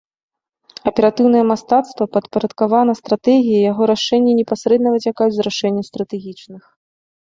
Аператыўнае 0.91 1.41
мастацтва 1.51 2.07
падпарадкавана 2.15 2.97
стратэгіі 3.01 3.57
і 3.57 3.61
яго 3.71 3.83
рашэнні 3.93 4.31
непасрэдна 4.41 4.89
выцякаюць 4.97 5.33
з 5.37 5.41
рашэння 5.49 5.81
стратэгічных. 5.91 6.63